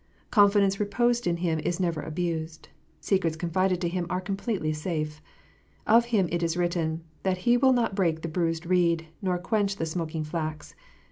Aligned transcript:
Confidence 0.31 0.79
reposed 0.79 1.27
in 1.27 1.37
Him 1.37 1.59
is 1.59 1.79
never 1.79 2.01
abused: 2.01 2.69
secrets 2.99 3.35
confided 3.35 3.79
to 3.81 3.87
Him 3.87 4.07
are 4.09 4.19
completely 4.19 4.73
safe. 4.73 5.21
Of 5.85 6.05
Him 6.05 6.27
it 6.31 6.41
is 6.41 6.57
written, 6.57 7.03
that 7.21 7.37
"He 7.45 7.55
will 7.55 7.71
not 7.71 7.93
break 7.93 8.23
the 8.23 8.27
bruised 8.27 8.65
reed, 8.65 9.09
nor 9.21 9.37
quench 9.37 9.75
the 9.75 9.85
smoking 9.85 10.23
flax." 10.23 10.73